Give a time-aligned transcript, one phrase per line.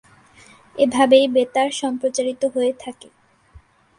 [0.75, 3.09] এভাবেই বেতার সম্প্রচারিত হয়ে থাকে।